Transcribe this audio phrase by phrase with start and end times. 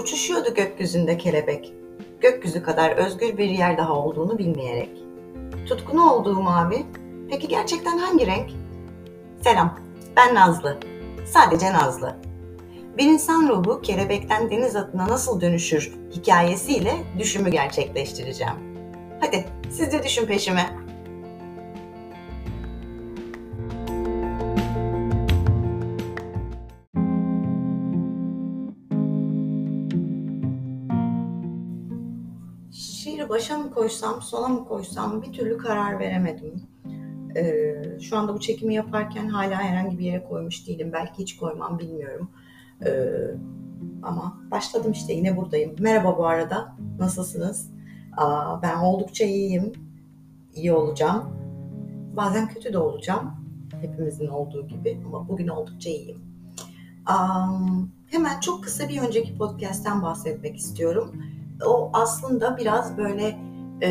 [0.00, 1.72] Uçuşuyordu gökyüzünde kelebek.
[2.20, 4.90] Gökyüzü kadar özgür bir yer daha olduğunu bilmeyerek.
[5.68, 6.86] Tutkunu olduğu mavi.
[7.30, 8.50] Peki gerçekten hangi renk?
[9.40, 9.78] Selam,
[10.16, 10.80] ben Nazlı.
[11.26, 12.16] Sadece Nazlı.
[12.98, 18.54] Bir insan ruhu kelebekten deniz atına nasıl dönüşür hikayesiyle düşümü gerçekleştireceğim.
[19.20, 20.79] Hadi siz de düşün peşime.
[33.30, 36.62] Başa mı koysam, sona mı koysam bir türlü karar veremedim.
[37.36, 40.90] Ee, şu anda bu çekimi yaparken hala herhangi bir yere koymuş değilim.
[40.92, 42.30] Belki hiç koymam bilmiyorum.
[42.86, 42.90] Ee,
[44.02, 45.76] ama başladım işte yine buradayım.
[45.78, 46.76] Merhaba bu arada.
[46.98, 47.70] Nasılsınız?
[48.16, 49.72] Aa, ben oldukça iyiyim.
[50.54, 51.24] İyi olacağım.
[52.16, 53.30] Bazen kötü de olacağım.
[53.80, 56.18] Hepimizin olduğu gibi ama bugün oldukça iyiyim.
[57.10, 61.14] Um, hemen çok kısa bir önceki podcast'ten bahsetmek istiyorum.
[61.66, 63.38] O aslında biraz böyle
[63.82, 63.90] e,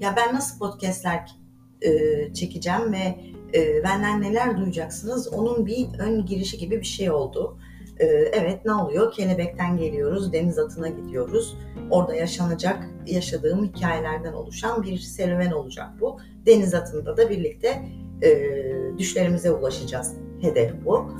[0.00, 1.36] ya ben nasıl podcast'ler
[1.82, 3.18] e, çekeceğim ve
[3.54, 7.58] e, benden neler duyacaksınız onun bir ön girişi gibi bir şey oldu.
[8.00, 9.12] E, evet ne oluyor?
[9.12, 11.56] Kelebekten geliyoruz, deniz atına gidiyoruz.
[11.90, 16.18] Orada yaşanacak, yaşadığım hikayelerden oluşan bir serüven olacak bu.
[16.46, 17.88] Deniz atında da birlikte
[18.22, 18.52] e,
[18.98, 20.14] düşlerimize ulaşacağız.
[20.40, 21.10] Hedef bu.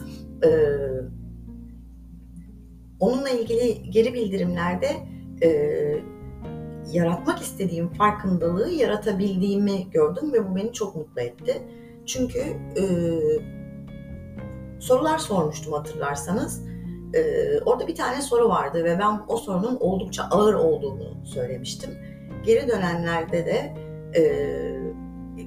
[0.45, 0.51] E,
[3.01, 4.89] onunla ilgili geri bildirimlerde
[5.45, 5.51] e,
[6.93, 11.63] yaratmak istediğim farkındalığı yaratabildiğimi gördüm ve bu beni çok mutlu etti.
[12.07, 12.39] Çünkü
[12.77, 12.85] e,
[14.81, 16.65] sorular sormuştum hatırlarsanız.
[17.15, 17.21] E,
[17.67, 21.91] orada bir tane soru vardı ve ben o sorunun oldukça ağır olduğunu söylemiştim.
[22.45, 23.75] Geri dönenlerde de,
[24.17, 24.23] e,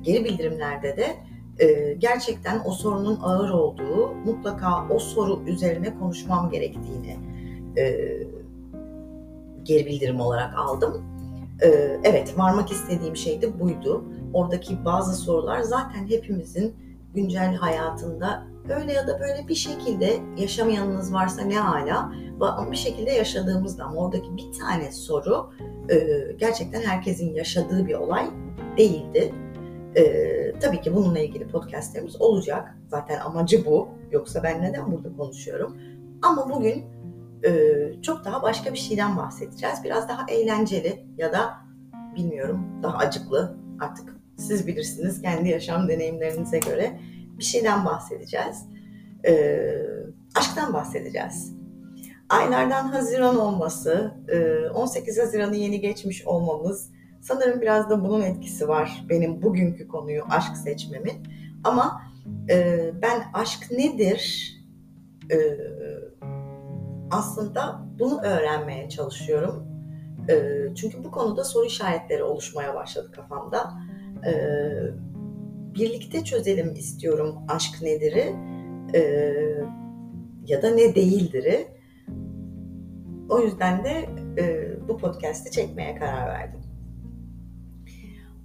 [0.02, 1.16] geri bildirimlerde de
[1.60, 7.18] e, gerçekten o sorunun ağır olduğu, mutlaka o soru üzerine konuşmam gerektiğini
[7.78, 8.08] e,
[9.68, 11.04] geri bildirim olarak aldım.
[11.62, 14.06] Ee, evet, varmak istediğim şey de buydu.
[14.34, 16.76] Oradaki bazı sorular zaten hepimizin
[17.14, 22.12] güncel hayatında öyle ya da böyle bir şekilde yaşamayanınız varsa ne hala
[22.72, 25.52] bir şekilde yaşadığımızda ama oradaki bir tane soru
[25.90, 25.98] e,
[26.38, 28.30] gerçekten herkesin yaşadığı bir olay
[28.78, 29.34] değildi.
[29.98, 32.78] Ee, tabii ki bununla ilgili podcastlerimiz olacak.
[32.88, 33.90] Zaten amacı bu.
[34.12, 35.78] Yoksa ben neden burada konuşuyorum?
[36.22, 36.86] Ama bugün
[38.02, 39.84] çok daha başka bir şeyden bahsedeceğiz.
[39.84, 41.54] Biraz daha eğlenceli ya da
[42.16, 47.00] bilmiyorum daha acıklı artık siz bilirsiniz kendi yaşam deneyimlerinize göre
[47.38, 48.66] bir şeyden bahsedeceğiz.
[50.36, 51.58] Aşktan bahsedeceğiz.
[52.30, 54.14] Aylardan Haziran olması,
[54.74, 60.58] 18 Haziran'ı yeni geçmiş olmamız sanırım biraz da bunun etkisi var benim bugünkü konuyu aşk
[60.58, 61.28] seçmemin.
[61.64, 62.02] Ama
[63.02, 64.54] ben aşk nedir
[67.12, 69.68] aslında bunu öğrenmeye çalışıyorum.
[70.30, 73.74] Ee, çünkü bu konuda soru işaretleri oluşmaya başladı kafamda.
[74.28, 75.08] Ee,
[75.76, 78.36] birlikte çözelim istiyorum aşk nedir'i
[78.94, 79.00] e,
[80.48, 81.68] ya da ne değildir'i.
[83.30, 86.60] O yüzden de e, bu podcast'i çekmeye karar verdim.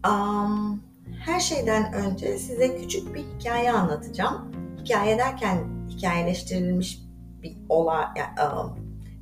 [0.06, 0.82] Um,
[1.24, 4.52] her şeyden önce size küçük bir hikaye anlatacağım.
[4.84, 5.58] Hikaye derken
[5.88, 7.02] hikayeleştirilmiş
[7.42, 8.70] bir olay, yani,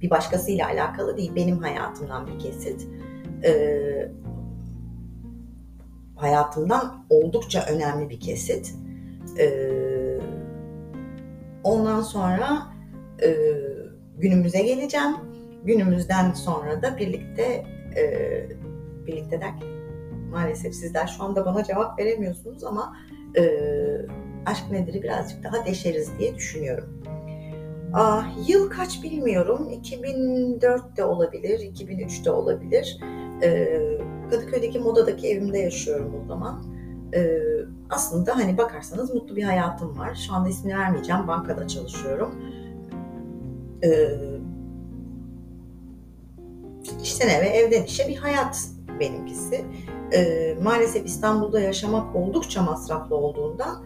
[0.03, 2.89] bir başkasıyla alakalı değil, benim hayatımdan bir kesit.
[3.45, 4.13] Ee,
[6.17, 8.75] hayatımdan oldukça önemli bir kesit.
[9.39, 10.19] Ee,
[11.65, 12.63] ondan sonra
[13.23, 13.37] e,
[14.19, 15.17] günümüze geleceğim.
[15.65, 17.65] Günümüzden sonra da birlikte
[17.97, 18.05] e,
[19.07, 19.69] birlikte derken
[20.31, 22.97] maalesef sizler şu anda bana cevap veremiyorsunuz ama
[23.37, 23.43] e,
[24.47, 27.03] aşk nedir'i birazcık daha deşeriz diye düşünüyorum.
[27.95, 29.71] Ah, yıl kaç bilmiyorum.
[29.71, 32.99] 2004'te olabilir, 2003'te olabilir.
[33.43, 33.99] Ee,
[34.31, 36.65] Kadıköy'deki modadaki evimde yaşıyorum o zaman.
[37.15, 37.41] Ee,
[37.91, 40.15] aslında hani bakarsanız mutlu bir hayatım var.
[40.15, 41.29] Şu anda ismini vermeyeceğim.
[41.29, 42.35] Bankada çalışıyorum.
[43.85, 44.19] Ee,
[47.03, 48.69] işten eve, evden işe bir hayat
[49.01, 49.65] benimkisi.
[50.13, 53.85] Ee, maalesef İstanbul'da yaşamak oldukça masraflı olduğundan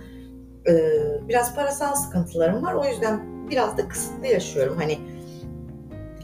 [0.69, 0.75] e,
[1.28, 2.75] biraz parasal sıkıntılarım var.
[2.75, 3.20] O yüzden
[3.50, 4.76] biraz da kısıtlı yaşıyorum.
[4.76, 4.99] Hani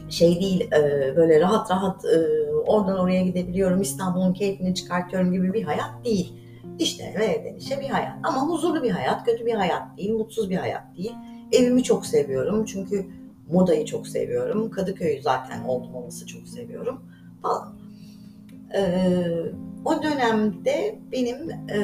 [0.09, 5.63] şey değil e, böyle rahat rahat e, oradan oraya gidebiliyorum, İstanbul'un keyfini çıkartıyorum gibi bir
[5.63, 6.33] hayat değil.
[6.79, 8.17] İşte ve evden işe bir hayat.
[8.23, 11.13] Ama huzurlu bir hayat, kötü bir hayat değil, mutsuz bir hayat değil.
[11.51, 13.05] Evimi çok seviyorum çünkü
[13.51, 14.71] modayı çok seviyorum.
[14.71, 17.01] Kadıköy'ü zaten oldum olması çok seviyorum
[17.41, 17.73] falan.
[18.75, 19.01] Ee,
[19.85, 21.79] o dönemde benim e,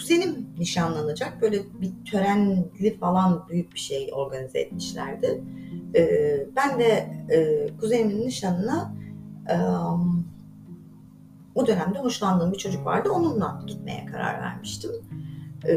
[0.00, 1.42] kuzenim nişanlanacak.
[1.42, 5.44] Böyle bir törenli falan büyük bir şey organize etmişlerdi.
[5.94, 6.02] E,
[6.56, 8.94] ben de e, kuzenimin nişanına
[9.48, 9.56] e,
[11.54, 13.10] o dönemde hoşlandığım bir çocuk vardı.
[13.10, 14.90] Onunla gitmeye karar vermiştim.
[15.68, 15.74] E,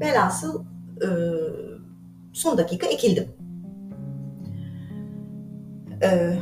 [0.00, 0.64] velhasıl
[1.02, 1.08] e,
[2.32, 3.28] son dakika ekildim.
[6.02, 6.38] E,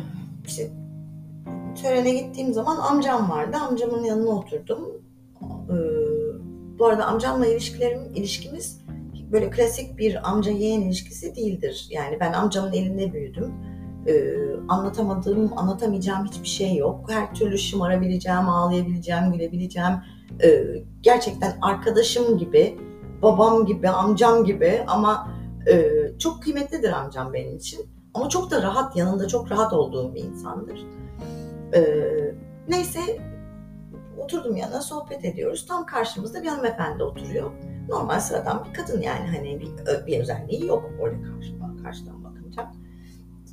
[0.46, 0.70] işte
[1.82, 3.56] törene gittiğim zaman amcam vardı.
[3.56, 5.02] Amcamın yanına oturdum.
[5.70, 5.99] E,
[6.80, 8.80] bu arada amcamla ilişkilerim, ilişkimiz
[9.32, 11.88] böyle klasik bir amca yeğen ilişkisi değildir.
[11.90, 13.54] Yani ben amcamın elinde büyüdüm.
[14.06, 14.34] Ee,
[14.68, 17.10] anlatamadığım, anlatamayacağım hiçbir şey yok.
[17.10, 19.92] Her türlü şımarabileceğim, ağlayabileceğim, gülebileceğim.
[20.42, 20.64] Ee,
[21.02, 22.78] gerçekten arkadaşım gibi,
[23.22, 25.30] babam gibi, amcam gibi ama
[25.70, 25.88] e,
[26.18, 27.80] çok kıymetlidir amcam benim için.
[28.14, 30.86] Ama çok da rahat, yanında çok rahat olduğum bir insandır.
[31.74, 31.82] Ee,
[32.68, 33.00] neyse
[34.20, 35.66] oturdum yanına sohbet ediyoruz.
[35.66, 37.50] Tam karşımızda bir hanımefendi oturuyor.
[37.88, 42.72] Normal sıradan bir kadın yani hani bir, bir özelliği yok orada karşıdan, karşıdan bakınca.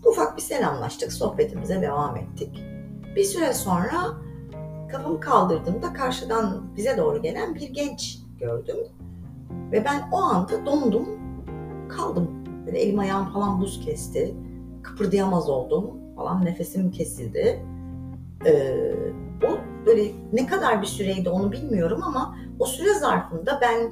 [0.05, 2.63] Ufak bir selamlaştık, sohbetimize devam ettik.
[3.15, 3.97] Bir süre sonra
[4.91, 8.77] kafamı kaldırdığımda karşıdan bize doğru gelen bir genç gördüm.
[9.71, 11.07] Ve ben o anda dondum,
[11.89, 12.29] kaldım.
[12.65, 14.35] Böyle elim ayağım falan buz kesti.
[14.83, 17.65] Kıpırdayamaz oldum falan, nefesim kesildi.
[18.45, 18.93] Ee,
[19.43, 23.91] o böyle ne kadar bir süreydi onu bilmiyorum ama o süre zarfında ben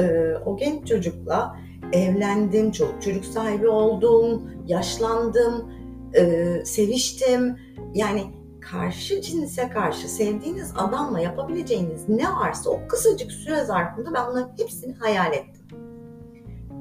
[0.00, 1.56] e, o genç çocukla
[1.92, 5.72] evlendim, çok çocuk sahibi oldum, yaşlandım,
[6.14, 7.56] e, seviştim.
[7.94, 8.22] Yani
[8.60, 14.94] karşı cinse karşı sevdiğiniz adamla yapabileceğiniz ne varsa o kısacık süre zarfında ben bunların hepsini
[14.94, 15.66] hayal ettim.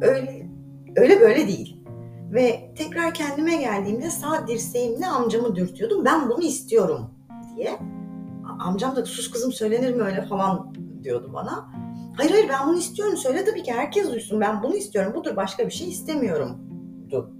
[0.01, 0.49] Öyle,
[0.95, 1.77] öyle böyle değil.
[2.31, 6.05] Ve tekrar kendime geldiğimde sağ dirseğimle amcamı dürtüyordum.
[6.05, 7.12] Ben bunu istiyorum
[7.55, 7.79] diye.
[8.59, 10.73] Amcam da sus kızım söylenir mi öyle falan
[11.03, 11.69] diyordu bana.
[12.17, 13.17] Hayır hayır ben bunu istiyorum.
[13.17, 14.41] Söyle tabii ki herkes duysun.
[14.41, 15.13] Ben bunu istiyorum.
[15.15, 16.57] Budur başka bir şey istemiyorum.
[17.09, 17.33] Du.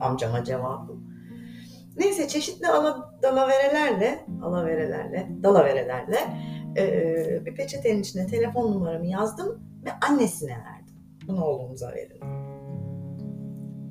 [0.00, 1.06] Amcama cevabım.
[1.98, 6.18] Neyse çeşitli ala, dalaverelerle, alaverelerle, dalaverelerle
[6.76, 10.94] e, bir peçetenin içine telefon numaramı yazdım ve annesine verdim.
[11.28, 12.20] Bunu oğlumuza verin.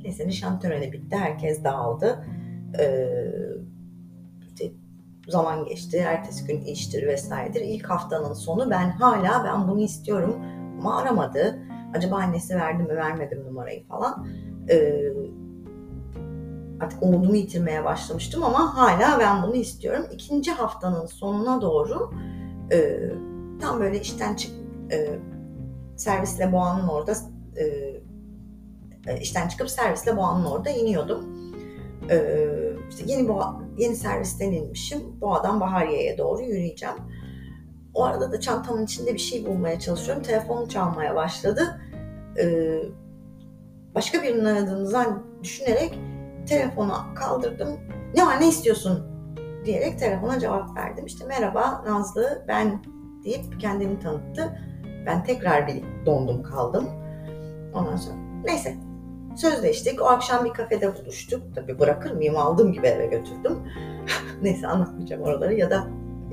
[0.03, 1.15] Neyse nişan töreni bitti.
[1.15, 2.25] Herkes dağıldı.
[2.79, 3.15] Ee,
[5.27, 5.97] zaman geçti.
[5.97, 7.61] Ertesi gün iştir vesairedir.
[7.61, 10.35] İlk haftanın sonu ben hala ben bunu istiyorum
[10.79, 11.59] ama aramadı.
[11.95, 14.27] Acaba annesi verdi mi vermedi mi numarayı falan.
[14.69, 15.13] Ee,
[16.81, 20.05] artık umudumu yitirmeye başlamıştım ama hala ben bunu istiyorum.
[20.11, 22.11] İkinci haftanın sonuna doğru
[22.71, 22.99] e,
[23.61, 24.51] tam böyle işten çık
[24.91, 25.19] e,
[25.95, 27.13] servisle Boğa'nın orada
[27.55, 27.65] e,
[29.07, 31.25] e, işten çıkıp servisle Boğa'nın orada iniyordum.
[32.09, 32.17] E,
[32.95, 35.21] işte yeni Boğa, yeni servisten inmişim.
[35.21, 36.95] Boğa'dan Bahariye'ye doğru yürüyeceğim.
[37.93, 40.23] O arada da çantamın içinde bir şey bulmaya çalışıyorum.
[40.23, 41.81] Telefonum çalmaya başladı.
[42.39, 42.79] Ee,
[43.95, 45.99] başka birinin aradığını düşünerek
[46.47, 47.69] telefonu kaldırdım.
[48.15, 49.05] Ne var ne istiyorsun
[49.65, 51.05] diyerek telefona cevap verdim.
[51.05, 52.83] İşte merhaba Nazlı ben
[53.23, 54.59] deyip kendini tanıttı.
[55.05, 56.89] Ben tekrar bir dondum kaldım.
[57.73, 58.15] Ondan sonra
[58.45, 58.75] neyse
[59.35, 60.01] Sözleştik.
[60.01, 61.43] O akşam bir kafede buluştuk.
[61.55, 62.37] Tabii bırakır mıyım?
[62.37, 63.59] Aldığım gibi eve götürdüm.
[64.41, 65.87] Neyse anlatmayacağım oraları ya da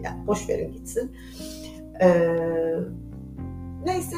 [0.05, 1.17] ya boş verin gitsin.
[2.01, 2.39] Ee,
[3.85, 4.17] neyse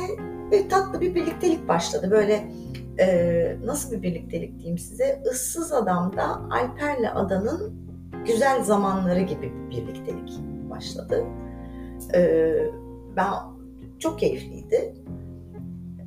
[0.53, 2.11] bir tatlı bir birliktelik başladı.
[2.11, 2.53] Böyle
[2.99, 5.23] e, nasıl bir birliktelik diyeyim size?
[5.33, 7.85] Issız Adam'da Alper'le Adan'ın
[8.27, 11.25] güzel zamanları gibi bir birliktelik başladı.
[12.15, 12.55] Ee,
[13.17, 13.33] ben
[13.99, 14.95] çok keyifliydi.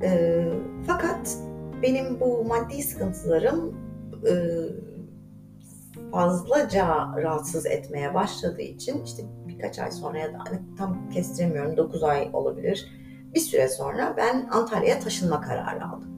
[0.02, 0.48] Ee,
[0.86, 1.38] fakat
[1.82, 3.74] benim bu maddi sıkıntılarım
[4.26, 4.34] e,
[6.12, 12.02] fazlaca rahatsız etmeye başladığı için işte birkaç ay sonra ya da hani tam kestiremiyorum 9
[12.02, 12.92] ay olabilir.
[13.34, 16.08] Bir süre sonra ben Antalya'ya taşınma kararı aldım.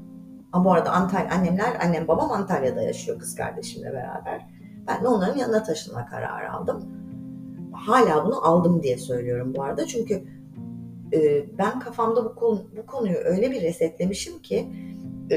[0.52, 4.46] Ama bu arada Antalya, annemler, annem babam Antalya'da yaşıyor kız kardeşimle beraber.
[4.86, 6.84] Ben de onların yanına taşınma kararı aldım.
[7.72, 9.86] Hala bunu aldım diye söylüyorum bu arada.
[9.86, 10.24] Çünkü
[11.12, 14.72] e, ben kafamda bu, konu, bu konuyu öyle bir resetlemişim ki
[15.30, 15.36] e,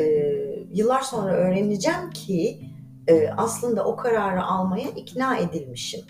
[0.73, 2.59] yıllar sonra öğreneceğim ki
[3.07, 6.01] e, aslında o kararı almaya ikna edilmişim.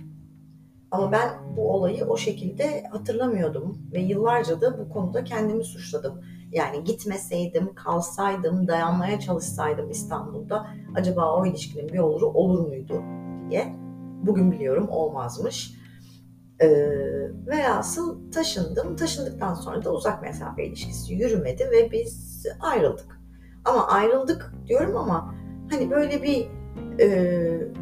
[0.92, 6.22] Ama ben bu olayı o şekilde hatırlamıyordum ve yıllarca da bu konuda kendimi suçladım.
[6.52, 13.04] Yani gitmeseydim, kalsaydım, dayanmaya çalışsaydım İstanbul'da acaba o ilişkinin bir oluru olur muydu
[13.50, 13.76] diye.
[14.26, 15.74] Bugün biliyorum olmazmış.
[16.62, 16.70] Ee,
[17.48, 18.96] velhasıl taşındım.
[18.96, 23.13] Taşındıktan sonra da uzak mesafe ilişkisi yürümedi ve biz ayrıldık.
[23.66, 25.36] Ama ayrıldık diyorum ama
[25.72, 26.48] hani böyle bir
[27.00, 27.74] e,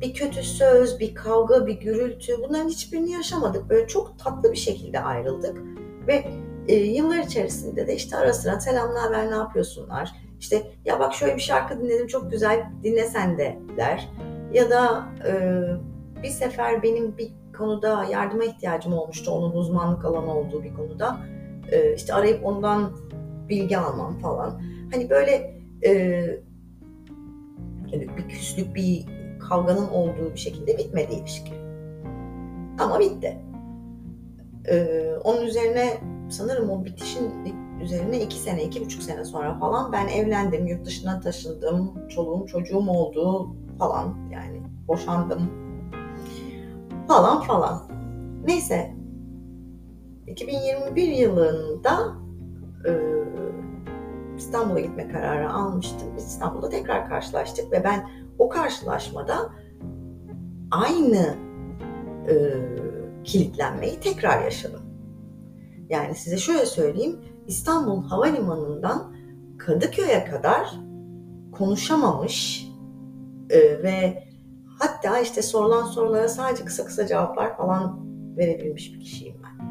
[0.00, 3.70] bir kötü söz, bir kavga, bir gürültü bunların hiçbirini yaşamadık.
[3.70, 5.62] Böyle çok tatlı bir şekilde ayrıldık
[6.06, 6.24] ve
[6.68, 10.12] e, yıllar içerisinde de işte ara sıra selam haber ne yapıyorsunlar?
[10.40, 14.08] İşte ya bak şöyle bir şarkı dinledim çok güzel dinlesen de der.
[14.52, 15.32] Ya da e,
[16.22, 19.30] bir sefer benim bir konuda yardıma ihtiyacım olmuştu.
[19.30, 21.20] Onun uzmanlık alanı olduğu bir konuda.
[21.72, 22.92] E, işte arayıp ondan
[23.48, 24.62] bilgi almam falan.
[24.92, 26.40] Hani böyle e,
[27.92, 29.06] bir küslük, bir
[29.48, 31.52] kavganın olduğu bir şekilde bitmedi ilişki.
[32.78, 33.38] Ama bitti.
[34.70, 37.32] Ee, onun üzerine sanırım o bitişin
[37.82, 42.88] üzerine iki sene, iki buçuk sene sonra falan ben evlendim, yurt dışına taşındım, çoluğum çocuğum
[42.88, 45.50] oldu falan yani boşandım
[47.08, 47.82] falan falan.
[48.46, 48.94] Neyse
[50.26, 52.16] 2021 yılında
[52.86, 52.90] e,
[54.38, 56.08] İstanbul'a gitme kararı almıştım.
[56.16, 59.50] Biz İstanbul'da tekrar karşılaştık ve ben o karşılaşmada
[60.70, 61.36] aynı
[62.28, 62.34] e,
[63.24, 64.82] kilitlenmeyi tekrar yaşadım.
[65.90, 69.16] Yani size şöyle söyleyeyim, İstanbul Havalimanı'ndan
[69.58, 70.80] Kadıköy'e kadar
[71.52, 72.68] konuşamamış
[73.50, 74.24] e, ve
[74.78, 79.68] hatta işte sorulan sorulara sadece kısa kısa cevaplar falan verebilmiş bir kişiyim ben.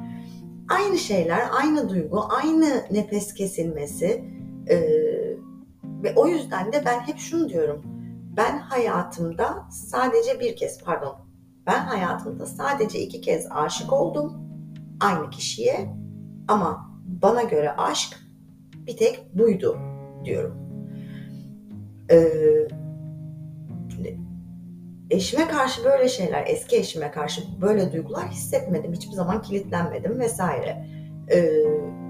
[0.70, 4.37] Aynı şeyler, aynı duygu, aynı nefes kesilmesi
[4.70, 4.78] e,
[6.04, 7.82] ve o yüzden de ben hep şunu diyorum.
[8.38, 11.16] Ben hayatımda sadece bir kez, pardon,
[11.66, 14.34] ben hayatımda sadece iki kez aşık oldum
[15.00, 15.94] aynı kişiye
[16.48, 18.18] ama bana göre aşk
[18.88, 19.78] bir tek buydu
[20.26, 20.58] diyorum.
[22.12, 22.68] Ee,
[25.10, 28.94] eşime karşı böyle şeyler, eski eşime karşı böyle duygular hissetmedim.
[28.94, 30.88] Hiçbir zaman kilitlenmedim vesaire.
[31.32, 31.64] Ee,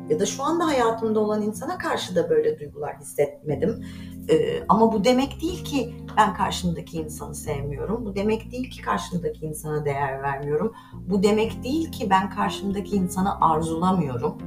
[0.09, 3.85] ya da şu anda hayatımda olan insana karşı da böyle duygular hissetmedim.
[4.29, 8.05] Ee, ama bu demek değil ki ben karşımdaki insanı sevmiyorum.
[8.05, 10.73] Bu demek değil ki karşımdaki insana değer vermiyorum.
[11.07, 14.37] Bu demek değil ki ben karşımdaki insanı arzulamıyorum.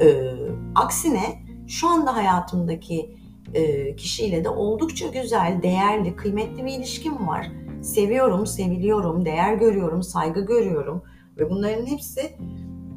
[0.00, 0.32] Ee,
[0.74, 3.16] aksine şu anda hayatımdaki
[3.54, 7.50] e, kişiyle de oldukça güzel, değerli, kıymetli bir ilişkim var.
[7.82, 11.02] Seviyorum, seviliyorum, değer görüyorum, saygı görüyorum
[11.38, 12.20] ve bunların hepsi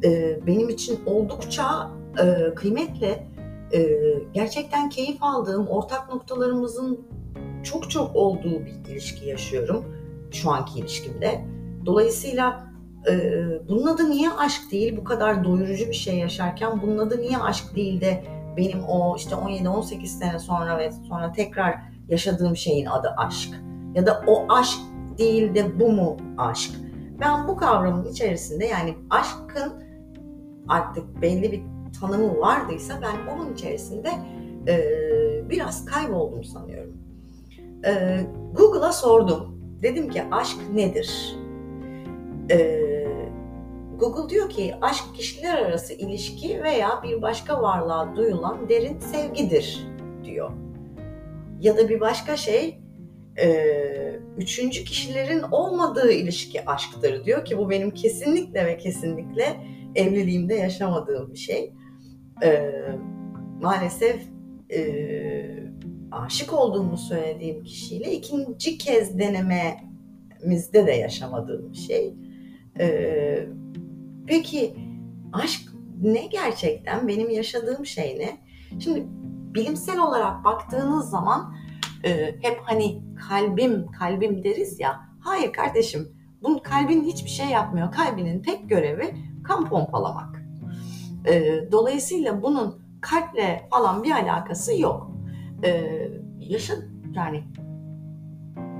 [0.03, 3.27] e, benim için oldukça e, kıymetli.
[3.73, 3.89] E,
[4.33, 7.07] gerçekten keyif aldığım, ortak noktalarımızın
[7.63, 9.85] çok çok olduğu bir ilişki yaşıyorum
[10.31, 11.45] şu anki ilişkimde.
[11.85, 12.69] Dolayısıyla
[13.09, 13.13] e,
[13.69, 14.97] bunun adı niye aşk değil?
[14.97, 18.23] Bu kadar doyurucu bir şey yaşarken bunun adı niye aşk değil de
[18.57, 21.75] benim o işte 17-18 sene sonra ve sonra tekrar
[22.09, 23.49] yaşadığım şeyin adı aşk?
[23.95, 24.79] Ya da o aşk
[25.17, 26.71] değil de bu mu aşk?
[27.19, 29.83] Ben bu kavramın içerisinde yani aşkın
[30.67, 31.61] artık belli bir
[31.91, 34.09] tanımı vardıysa ben onun içerisinde
[34.67, 34.79] e,
[35.49, 36.97] biraz kayboldum sanıyorum.
[37.85, 38.19] E,
[38.53, 39.59] Google'a sordum.
[39.81, 41.35] Dedim ki aşk nedir?
[42.51, 42.89] E,
[43.99, 49.87] Google diyor ki aşk kişiler arası ilişki veya bir başka varlığa duyulan derin sevgidir
[50.23, 50.51] diyor.
[51.59, 52.79] Ya da bir başka şey
[53.41, 59.57] e, üçüncü kişilerin olmadığı ilişki aşktır diyor ki bu benim kesinlikle ve kesinlikle
[59.95, 61.73] evliliğimde yaşamadığım bir şey.
[62.43, 62.71] E,
[63.61, 64.27] maalesef
[64.73, 64.81] e,
[66.11, 72.13] aşık olduğumu söylediğim kişiyle ikinci kez denememizde de yaşamadığım şey.
[72.79, 73.47] E,
[74.27, 74.75] peki
[75.33, 75.61] aşk
[76.01, 77.07] ne gerçekten?
[77.07, 78.37] Benim yaşadığım şey ne?
[78.79, 79.07] Şimdi
[79.55, 81.55] bilimsel olarak baktığınız zaman
[82.03, 84.99] e, hep hani kalbim kalbim deriz ya.
[85.19, 86.07] Hayır kardeşim,
[86.41, 87.91] bunun kalbin hiçbir şey yapmıyor.
[87.91, 90.38] Kalbinin tek görevi kan pompalamak.
[91.25, 95.11] E, dolayısıyla bunun kalple falan bir alakası yok.
[95.63, 95.99] E,
[96.39, 96.73] yaşa
[97.13, 97.43] yani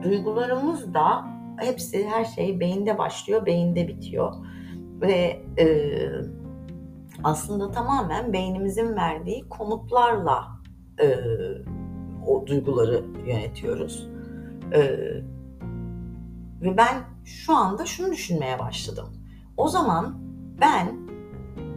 [0.04, 1.26] duygularımız da
[1.58, 4.34] hepsi her şey beyinde başlıyor, beyinde bitiyor
[5.02, 5.68] ve e,
[7.24, 10.48] aslında tamamen beynimizin verdiği komutlarla
[11.02, 11.16] e,
[12.28, 14.10] o duyguları yönetiyoruz.
[14.74, 14.80] E,
[16.62, 19.08] ve ben şu anda şunu düşünmeye başladım.
[19.58, 20.18] O zaman
[20.62, 21.10] ben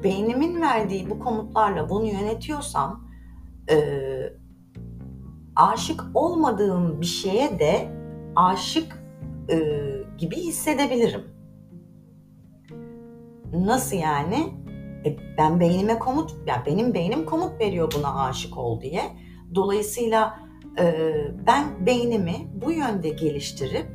[0.03, 3.09] beynimin verdiği bu komutlarla bunu yönetiyorsam
[3.71, 3.77] e,
[5.57, 7.89] aşık olmadığım bir şeye de
[8.37, 9.03] aşık
[9.49, 9.59] e,
[10.19, 11.23] gibi hissedebilirim.
[13.53, 14.53] Nasıl yani?
[15.05, 19.03] E, ben beynime komut, yani benim beynim komut veriyor buna aşık ol diye.
[19.55, 20.39] Dolayısıyla
[20.79, 20.95] e,
[21.47, 23.87] ben beynimi bu yönde geliştirip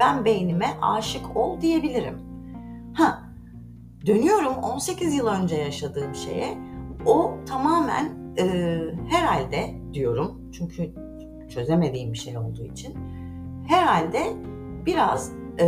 [0.00, 2.18] ben beynime aşık ol diyebilirim.
[2.94, 3.27] Ha,
[4.08, 6.58] dönüyorum 18 yıl önce yaşadığım şeye.
[7.06, 8.44] O tamamen e,
[9.08, 10.90] herhalde diyorum çünkü
[11.48, 12.94] çözemediğim bir şey olduğu için
[13.68, 14.22] herhalde
[14.86, 15.66] biraz e,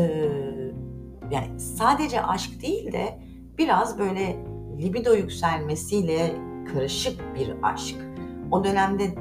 [1.30, 3.18] yani sadece aşk değil de
[3.58, 4.36] biraz böyle
[4.78, 6.36] libido yükselmesiyle
[6.72, 7.96] karışık bir aşk.
[8.50, 9.14] O dönemde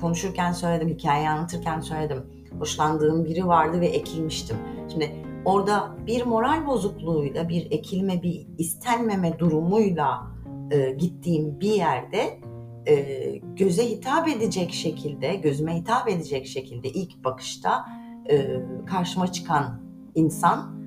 [0.00, 2.26] konuşurken söyledim, hikayeyi anlatırken söyledim.
[2.58, 4.56] Hoşlandığım biri vardı ve ekilmiştim.
[4.92, 10.26] Şimdi orada bir moral bozukluğuyla, bir ekilme, bir istenmeme durumuyla
[10.70, 12.40] e, gittiğim bir yerde
[12.86, 17.84] e, göze hitap edecek şekilde, gözüme hitap edecek şekilde ilk bakışta
[18.30, 19.82] e, karşıma çıkan
[20.14, 20.82] insan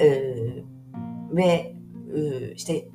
[0.00, 0.34] e,
[1.30, 1.76] ve
[2.16, 2.88] e, işte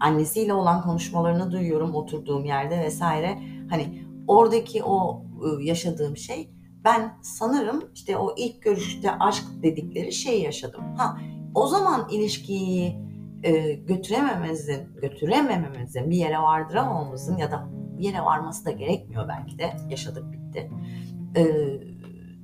[0.00, 3.38] annesiyle olan konuşmalarını duyuyorum oturduğum yerde vesaire.
[3.70, 6.50] Hani oradaki o e, yaşadığım şey
[6.84, 10.80] ben sanırım işte o ilk görüşte aşk dedikleri şeyi yaşadım.
[10.96, 11.18] Ha
[11.54, 13.08] o zaman ilişkiyi
[13.42, 17.68] e, götüremememizin, götüremememizin, bir yere vardıramamamızın ya da
[17.98, 20.70] bir yere varması da gerekmiyor belki de yaşadık bitti.
[21.36, 21.44] E,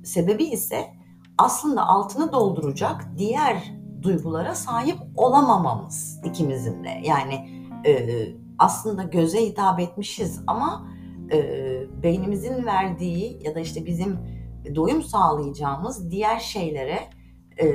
[0.03, 0.85] sebebi ise
[1.37, 7.01] aslında altını dolduracak diğer duygulara sahip olamamamız ikimizin de.
[7.03, 7.49] Yani
[7.85, 8.25] e,
[8.59, 10.87] aslında göze hitap etmişiz ama
[11.31, 11.74] e,
[12.05, 14.17] beynimizin verdiği ya da işte bizim
[14.75, 16.99] doyum sağlayacağımız diğer şeylere
[17.61, 17.65] e,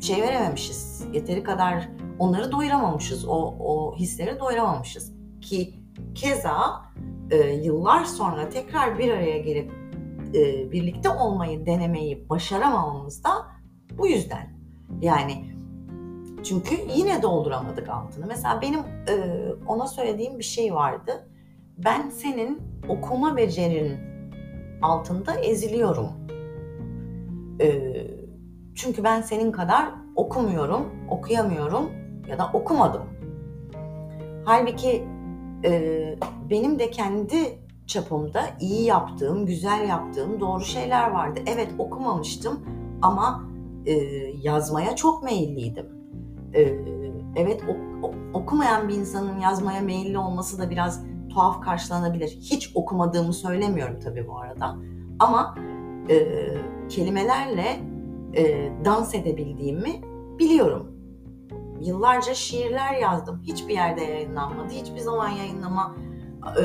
[0.00, 1.04] şey verememişiz.
[1.12, 1.88] Yeteri kadar
[2.18, 3.24] onları doyuramamışız.
[3.28, 5.12] O, o hisleri doyuramamışız.
[5.40, 5.74] Ki
[6.14, 6.82] keza
[7.30, 9.72] e, yıllar sonra tekrar bir araya gelip
[10.34, 13.30] e, birlikte olmayı denemeyi başaramamamız da
[13.98, 14.56] bu yüzden.
[15.00, 15.44] Yani
[16.44, 18.26] çünkü yine dolduramadık altını.
[18.26, 19.14] Mesela benim e,
[19.66, 21.28] ona söylediğim bir şey vardı.
[21.78, 23.96] Ben senin okuma becerin
[24.82, 26.08] altında eziliyorum.
[27.60, 27.92] E,
[28.74, 31.90] çünkü ben senin kadar okumuyorum, okuyamıyorum
[32.28, 33.02] ya da okumadım.
[34.44, 35.04] Halbuki
[35.64, 36.02] e,
[36.50, 41.40] benim de kendi çapımda iyi yaptığım, güzel yaptığım doğru şeyler vardı.
[41.46, 42.60] Evet okumamıştım
[43.02, 43.44] ama
[43.86, 43.92] e,
[44.42, 45.86] yazmaya çok meyilliydim.
[46.54, 46.62] E,
[47.36, 51.04] evet ok, okumayan bir insanın yazmaya meyilli olması da biraz
[51.36, 52.28] tuhaf karşılanabilir.
[52.28, 54.76] Hiç okumadığımı söylemiyorum tabii bu arada.
[55.18, 55.54] Ama
[56.10, 56.26] e,
[56.88, 57.80] kelimelerle
[58.36, 60.00] e, dans edebildiğimi
[60.38, 60.92] biliyorum.
[61.80, 63.42] Yıllarca şiirler yazdım.
[63.42, 64.68] Hiçbir yerde yayınlanmadı.
[64.70, 65.96] Hiçbir zaman yayınlama
[66.60, 66.64] e,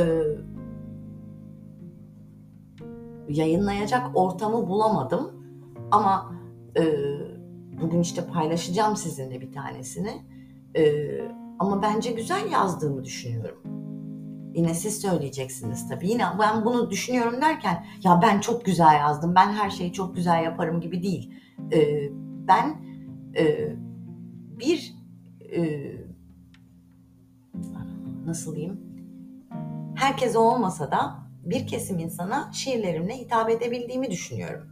[3.30, 5.32] yayınlayacak ortamı bulamadım.
[5.92, 6.36] Ama
[6.78, 6.84] e,
[7.82, 10.26] bugün işte paylaşacağım sizinle bir tanesini.
[10.76, 10.84] E,
[11.60, 13.71] ama bence güzel yazdığımı düşünüyorum.
[14.54, 16.10] Yine siz söyleyeceksiniz tabii.
[16.10, 20.44] Yine ben bunu düşünüyorum derken ya ben çok güzel yazdım, ben her şeyi çok güzel
[20.44, 21.34] yaparım gibi değil.
[21.74, 22.10] E,
[22.48, 22.82] ben
[23.38, 23.76] e,
[24.60, 24.96] bir
[25.56, 25.92] e,
[28.26, 28.92] nasıl diyeyim
[29.96, 34.68] herkese olmasa da bir kesim insana şiirlerimle hitap edebildiğimi düşünüyorum.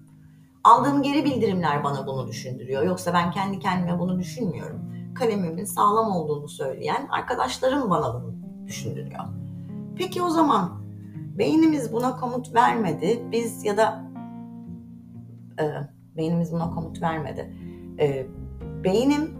[0.64, 2.84] Aldığım geri bildirimler bana bunu düşündürüyor.
[2.84, 4.80] Yoksa ben kendi kendime bunu düşünmüyorum.
[5.16, 8.36] Kalemimin sağlam olduğunu söyleyen arkadaşlarım bana bunu
[8.68, 9.39] düşündürüyor.
[10.00, 10.82] Peki o zaman
[11.38, 13.24] beynimiz buna komut vermedi.
[13.32, 14.04] Biz ya da
[15.60, 15.64] e,
[16.18, 17.54] beynimiz buna komut vermedi.
[18.00, 18.28] E,
[18.84, 19.34] beynim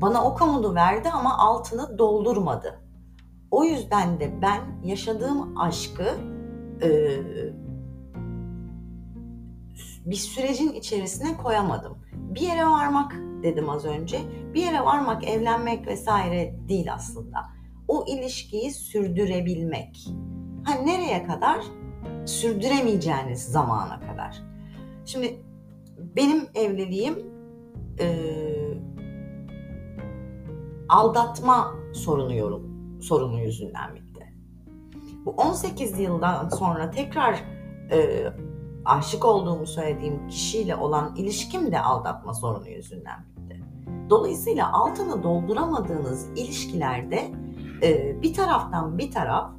[0.00, 2.80] bana o komutu verdi ama altını doldurmadı.
[3.50, 6.06] O yüzden de ben yaşadığım aşkı
[6.82, 6.90] e,
[10.06, 11.98] bir sürecin içerisine koyamadım.
[12.12, 14.18] Bir yere varmak dedim az önce.
[14.54, 17.61] Bir yere varmak, evlenmek vesaire değil aslında.
[17.92, 20.08] O ilişkiyi sürdürebilmek.
[20.64, 21.58] Ha nereye kadar?
[22.26, 24.42] Sürdüremeyeceğiniz zamana kadar.
[25.04, 25.42] Şimdi
[26.16, 27.18] benim evliliğim
[28.00, 28.16] e,
[30.88, 32.62] aldatma sorunu yorum,
[33.02, 34.34] sorunu yüzünden bitti.
[35.24, 37.44] Bu 18 yıldan sonra tekrar
[37.90, 38.26] e,
[38.84, 43.62] aşık olduğumu söylediğim kişiyle olan ilişkim de aldatma sorunu yüzünden bitti.
[44.10, 47.41] Dolayısıyla altını dolduramadığınız ilişkilerde
[47.82, 49.50] e, bir taraftan bir taraf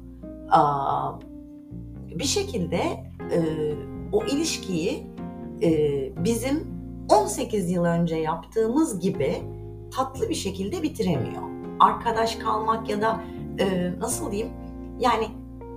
[2.14, 2.80] bir şekilde
[3.32, 3.38] e,
[4.12, 5.06] o ilişkiyi
[5.62, 5.70] e,
[6.24, 6.74] bizim
[7.08, 9.42] 18 yıl önce yaptığımız gibi
[9.94, 11.42] tatlı bir şekilde bitiremiyor.
[11.80, 13.20] Arkadaş kalmak ya da
[13.58, 14.52] e, nasıl diyeyim
[15.00, 15.26] yani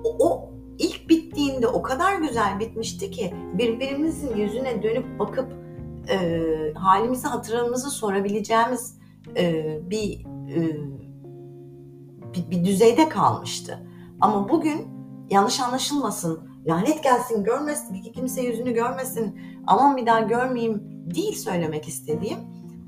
[0.03, 5.53] o, o ilk bittiğinde o kadar güzel bitmişti ki birbirimizin yüzüne dönüp bakıp
[6.09, 6.39] e,
[6.75, 8.97] halimizi hatırımızı sorabileceğimiz
[9.37, 10.77] e, bir, e,
[12.37, 13.87] bir bir düzeyde kalmıştı.
[14.21, 14.87] Ama bugün
[15.29, 20.83] yanlış anlaşılmasın, lanet gelsin, görmesin, kimse yüzünü görmesin, aman bir daha görmeyeyim
[21.15, 22.37] değil söylemek istediğim.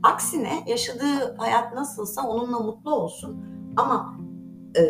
[0.04, 3.44] Aksine yaşadığı hayat nasılsa onunla mutlu olsun.
[3.78, 4.20] Ama
[4.78, 4.84] e,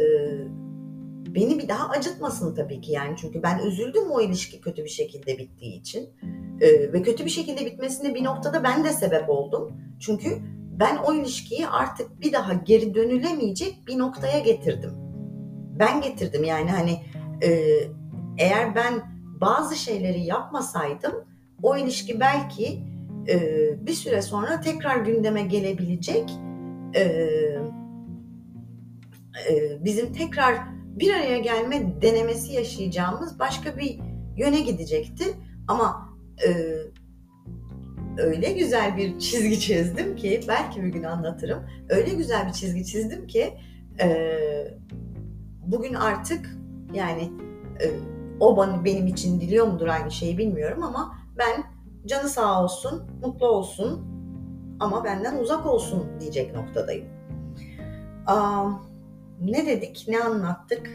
[1.35, 5.37] beni bir daha acıtmasın tabii ki yani çünkü ben üzüldüm o ilişki kötü bir şekilde
[5.37, 6.09] bittiği için
[6.61, 10.29] ee, ve kötü bir şekilde bitmesine bir noktada ben de sebep oldum çünkü
[10.79, 14.91] ben o ilişkiyi artık bir daha geri dönülemeyecek bir noktaya getirdim
[15.79, 16.99] ben getirdim yani hani
[17.43, 17.79] e,
[18.37, 18.93] eğer ben
[19.41, 21.13] bazı şeyleri yapmasaydım
[21.63, 22.83] o ilişki belki
[23.29, 23.37] e,
[23.87, 26.31] bir süre sonra tekrar gündeme gelebilecek
[26.95, 27.01] e,
[29.49, 30.57] e, bizim tekrar
[30.99, 33.99] bir araya gelme denemesi yaşayacağımız başka bir
[34.37, 35.25] yöne gidecekti.
[35.67, 36.09] Ama
[36.47, 36.49] e,
[38.19, 41.63] öyle güzel bir çizgi çizdim ki belki bir gün anlatırım.
[41.89, 43.53] Öyle güzel bir çizgi çizdim ki
[44.01, 44.37] e,
[45.67, 46.45] bugün artık
[46.93, 47.31] yani
[47.81, 47.85] e,
[48.39, 51.63] o bana, benim için diliyor mudur aynı şeyi bilmiyorum ama ben
[52.05, 54.05] canı sağ olsun, mutlu olsun
[54.79, 57.07] ama benden uzak olsun diyecek noktadayım.
[58.27, 58.69] Aa,
[59.41, 60.89] ne dedik, ne anlattık?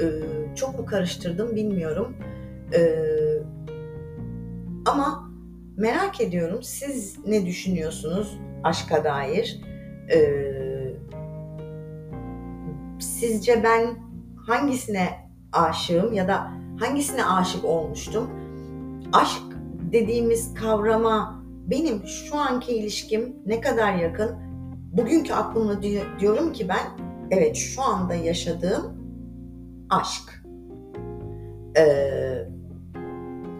[0.00, 0.04] Ee,
[0.54, 2.16] çok mu karıştırdım bilmiyorum.
[2.74, 3.04] Ee,
[4.86, 5.33] ama
[5.76, 9.60] merak ediyorum siz ne düşünüyorsunuz aşka dair?
[10.12, 10.94] Ee,
[13.00, 13.96] sizce ben
[14.46, 15.08] hangisine
[15.52, 18.30] aşığım ya da hangisine aşık olmuştum?
[19.12, 19.42] Aşk
[19.92, 24.36] dediğimiz kavrama benim şu anki ilişkim ne kadar yakın?
[24.92, 25.82] Bugünkü aklımla
[26.20, 28.96] diyorum ki ben evet şu anda yaşadığım
[29.90, 30.44] aşk.
[31.76, 32.48] Ee,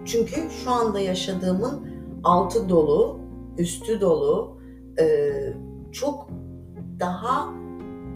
[0.05, 1.94] çünkü şu anda yaşadığımın
[2.25, 3.21] altı dolu,
[3.59, 4.59] üstü dolu,
[5.01, 5.33] e,
[5.93, 6.31] çok
[7.01, 7.55] daha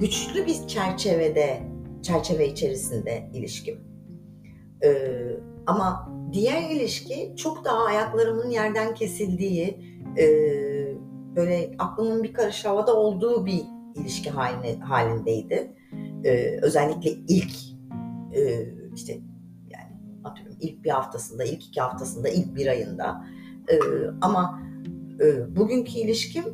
[0.00, 1.62] güçlü bir çerçevede,
[2.02, 3.80] çerçeve içerisinde ilişkim.
[4.84, 9.80] Ee, ama diğer ilişki çok daha ayaklarımın yerden kesildiği,
[10.18, 10.26] e,
[11.36, 13.62] böyle aklımın bir karış havada olduğu bir
[13.94, 15.72] ilişki haline, halindeydi.
[16.24, 17.52] Ee, özellikle ilk
[18.34, 19.12] e, işte
[19.70, 19.92] yani
[20.24, 23.24] atıyorum ilk bir haftasında, ilk iki haftasında, ilk bir ayında.
[23.70, 23.78] Ee,
[24.20, 24.62] ama
[25.20, 26.44] e, bugünkü ilişkim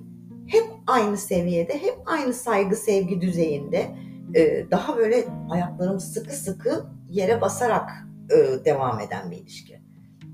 [0.47, 3.91] hep aynı seviyede, hep aynı saygı sevgi düzeyinde.
[4.35, 7.91] E, daha böyle ayaklarım sıkı sıkı yere basarak
[8.31, 9.85] e, devam eden bir ilişki.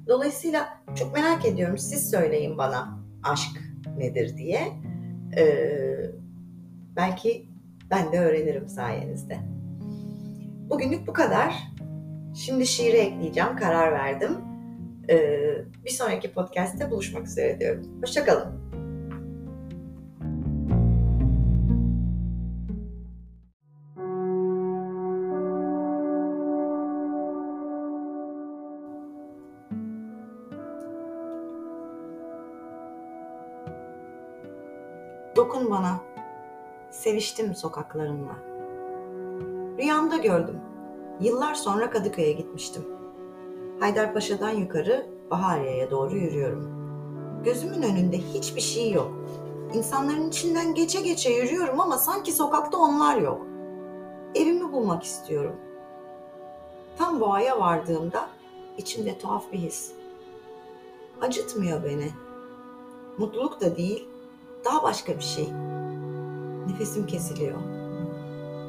[0.09, 1.79] Dolayısıyla çok merak ediyorum.
[1.79, 3.61] Siz söyleyin bana aşk
[3.97, 4.73] nedir diye.
[5.37, 6.11] Ee,
[6.97, 7.47] belki
[7.91, 9.39] ben de öğrenirim sayenizde.
[10.71, 11.55] Bugünlük bu kadar.
[12.35, 13.57] Şimdi şiiri ekleyeceğim.
[13.57, 14.50] Karar verdim.
[15.09, 18.01] Ee, bir sonraki podcast'te buluşmak üzere diyorum.
[18.01, 18.71] Hoşçakalın.
[35.37, 36.01] Dokun bana.
[36.91, 38.37] Seviştim sokaklarınla.
[39.79, 40.61] Rüyamda gördüm.
[41.21, 43.00] Yıllar sonra Kadıköy'e gitmiştim.
[43.81, 46.71] Haydarpaşa'dan yukarı Bahariye'ye doğru yürüyorum.
[47.45, 49.13] Gözümün önünde hiçbir şey yok.
[49.75, 53.47] İnsanların içinden geçe geçe yürüyorum ama sanki sokakta onlar yok.
[54.35, 55.57] Evimi bulmak istiyorum.
[56.99, 58.29] Tam boğaya vardığımda
[58.79, 59.93] içimde tuhaf bir his.
[61.21, 62.11] Acıtmıyor beni.
[63.19, 64.09] Mutluluk da değil,
[64.65, 65.49] daha başka bir şey.
[66.69, 67.59] Nefesim kesiliyor.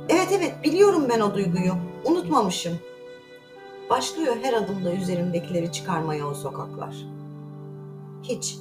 [0.10, 1.74] Evet evet biliyorum ben o duyguyu.
[2.06, 2.74] Unutmamışım.
[3.92, 6.96] Başlıyor her adımda üzerimdekileri çıkarmaya o sokaklar.
[8.24, 8.58] Hiç,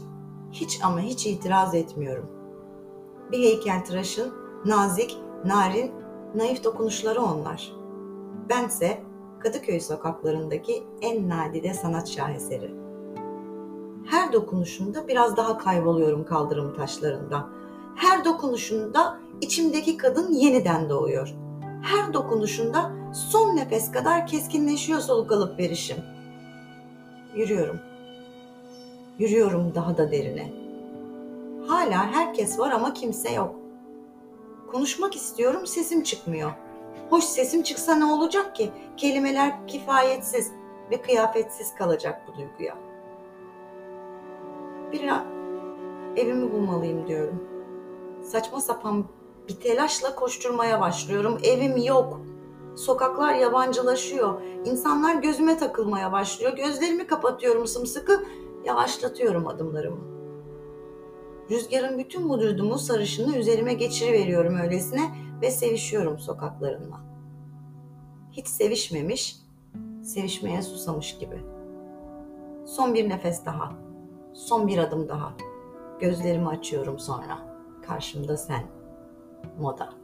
[0.52, 2.26] hiç ama hiç itiraz etmiyorum.
[3.32, 5.92] Bir heykeltıraşın nazik, narin,
[6.34, 7.72] naif dokunuşları onlar.
[8.48, 9.00] Bense
[9.38, 12.80] Kadıköy sokaklarındaki en nadide sanat şaheseri
[14.10, 17.48] her dokunuşunda biraz daha kayboluyorum kaldırım taşlarında.
[17.94, 21.34] Her dokunuşunda içimdeki kadın yeniden doğuyor.
[21.82, 25.96] Her dokunuşunda son nefes kadar keskinleşiyor soluk alıp verişim.
[27.34, 27.80] Yürüyorum.
[29.18, 30.52] Yürüyorum daha da derine.
[31.66, 33.54] Hala herkes var ama kimse yok.
[34.72, 36.52] Konuşmak istiyorum sesim çıkmıyor.
[37.10, 38.70] Hoş sesim çıksa ne olacak ki?
[38.96, 40.52] Kelimeler kifayetsiz
[40.90, 42.90] ve kıyafetsiz kalacak bu duyguya.''
[44.92, 45.10] bir
[46.16, 47.44] evimi bulmalıyım diyorum.
[48.22, 49.04] Saçma sapan
[49.48, 51.38] bir telaşla koşturmaya başlıyorum.
[51.44, 52.20] Evim yok.
[52.80, 54.42] Sokaklar yabancılaşıyor.
[54.64, 56.56] İnsanlar gözüme takılmaya başlıyor.
[56.56, 58.24] Gözlerimi kapatıyorum sımsıkı.
[58.64, 60.00] Yavaşlatıyorum adımlarımı.
[61.50, 65.10] Rüzgarın bütün vücudumu sarışını üzerime geçiriveriyorum öylesine
[65.42, 67.00] ve sevişiyorum sokaklarınla.
[68.32, 69.36] Hiç sevişmemiş,
[70.02, 71.44] sevişmeye susamış gibi.
[72.66, 73.72] Son bir nefes daha.
[74.32, 75.32] Son bir adım daha.
[76.00, 77.38] Gözlerimi açıyorum sonra.
[77.86, 78.62] Karşımda sen.
[79.58, 79.99] Moda.